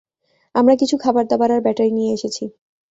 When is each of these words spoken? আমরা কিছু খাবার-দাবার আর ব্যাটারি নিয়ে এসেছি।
আমরা 0.55 0.73
কিছু 0.75 0.95
খাবার-দাবার 0.97 1.49
আর 1.51 1.61
ব্যাটারি 1.61 1.91
নিয়ে 1.91 2.11
এসেছি। 2.13 2.43